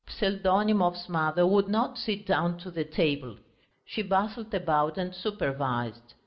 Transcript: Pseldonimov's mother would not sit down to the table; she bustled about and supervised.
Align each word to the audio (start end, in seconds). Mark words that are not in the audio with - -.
Pseldonimov's 0.09 1.07
mother 1.07 1.45
would 1.45 1.67
not 1.67 1.95
sit 1.95 2.25
down 2.25 2.57
to 2.57 2.71
the 2.71 2.83
table; 2.83 3.37
she 3.85 4.01
bustled 4.01 4.51
about 4.51 4.97
and 4.97 5.13
supervised. 5.13 6.15